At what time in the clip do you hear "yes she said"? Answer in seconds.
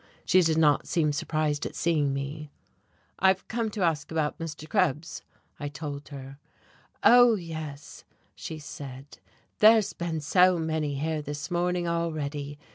7.35-9.19